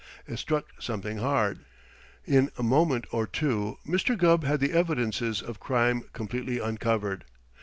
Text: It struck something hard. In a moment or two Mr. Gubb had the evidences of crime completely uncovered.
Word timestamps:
It 0.25 0.37
struck 0.37 0.65
something 0.79 1.19
hard. 1.19 1.59
In 2.25 2.49
a 2.57 2.63
moment 2.63 3.05
or 3.11 3.27
two 3.27 3.77
Mr. 3.87 4.17
Gubb 4.17 4.43
had 4.43 4.59
the 4.59 4.73
evidences 4.73 5.43
of 5.43 5.59
crime 5.59 6.05
completely 6.11 6.57
uncovered. 6.57 7.23